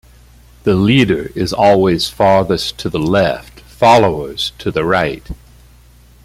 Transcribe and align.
The 0.63 0.73
leader 0.73 1.29
is 1.35 1.53
always 1.53 2.09
farthest 2.09 2.79
to 2.79 2.89
the 2.89 2.97
left, 2.97 3.59
followers 3.59 4.51
to 4.57 4.71
the 4.71 4.83
right. 4.83 5.29